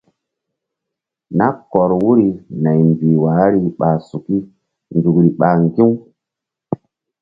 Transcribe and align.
Nah 1.37 1.53
kɔr 1.71 1.91
wuri 2.01 2.27
naymbih 2.63 3.17
wahri 3.23 3.59
ɓa 3.79 3.89
suki 4.07 4.37
nzukri 4.97 5.29
ɓa 5.39 5.49
ŋgi̧. 5.63 5.87